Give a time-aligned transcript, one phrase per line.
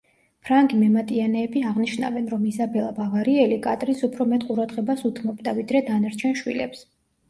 [0.45, 6.89] ფრანგი მემატიანეები აღნიშნავენ, რომ იზაბელა ბავარიელი კატრინს უფრო მეტ ყურადღებას უთმობდა ვიდრე დანარჩენ შვილებს.